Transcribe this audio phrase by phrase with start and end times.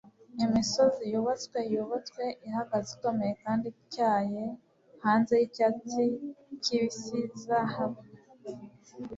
[0.45, 4.43] Imisozi yubatswe yubatswe ihagaze ikomeye kandi ityaye
[5.03, 6.03] hanze yicyatsi
[6.63, 8.01] kibisizahabu